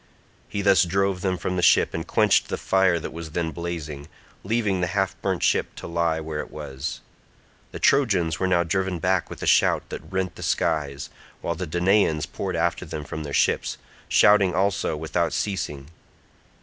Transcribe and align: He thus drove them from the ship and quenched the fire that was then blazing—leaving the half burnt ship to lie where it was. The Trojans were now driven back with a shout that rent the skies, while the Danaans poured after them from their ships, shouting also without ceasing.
He 0.49 0.63
thus 0.63 0.81
drove 0.83 1.21
them 1.21 1.37
from 1.37 1.57
the 1.57 1.61
ship 1.61 1.93
and 1.93 2.07
quenched 2.07 2.47
the 2.49 2.57
fire 2.57 2.99
that 2.99 3.13
was 3.13 3.33
then 3.33 3.51
blazing—leaving 3.51 4.81
the 4.81 4.87
half 4.97 5.13
burnt 5.21 5.43
ship 5.43 5.75
to 5.75 5.85
lie 5.85 6.19
where 6.19 6.39
it 6.39 6.49
was. 6.49 7.01
The 7.71 7.77
Trojans 7.77 8.39
were 8.39 8.47
now 8.47 8.63
driven 8.63 8.97
back 8.97 9.29
with 9.29 9.43
a 9.43 9.45
shout 9.45 9.87
that 9.89 10.11
rent 10.11 10.37
the 10.37 10.41
skies, 10.41 11.11
while 11.41 11.53
the 11.53 11.67
Danaans 11.67 12.25
poured 12.25 12.55
after 12.55 12.83
them 12.83 13.03
from 13.03 13.21
their 13.21 13.31
ships, 13.31 13.77
shouting 14.09 14.55
also 14.55 14.97
without 14.97 15.33
ceasing. 15.33 15.89